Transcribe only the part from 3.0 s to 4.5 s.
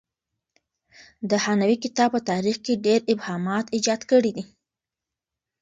ابهامات ایجاد کړي دي.